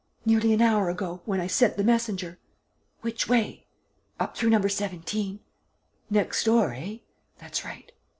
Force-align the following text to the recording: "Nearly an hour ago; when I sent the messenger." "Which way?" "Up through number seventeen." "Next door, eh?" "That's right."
"Nearly 0.25 0.51
an 0.51 0.63
hour 0.63 0.89
ago; 0.89 1.21
when 1.25 1.39
I 1.39 1.45
sent 1.45 1.77
the 1.77 1.83
messenger." 1.83 2.39
"Which 3.01 3.29
way?" 3.29 3.67
"Up 4.19 4.35
through 4.35 4.49
number 4.49 4.67
seventeen." 4.67 5.41
"Next 6.09 6.43
door, 6.45 6.73
eh?" 6.73 6.97
"That's 7.37 7.63
right." 7.63 7.91